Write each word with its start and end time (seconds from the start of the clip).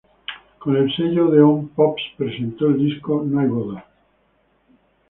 Con 0.57 0.75
el 0.77 0.91
sello 0.95 1.27
Odeón 1.29 1.67
Pops 1.75 2.01
presentó 2.17 2.65
el 2.65 2.79
disco 2.79 3.21
"No 3.23 3.39
hay 3.39 3.45
boda". 3.47 3.85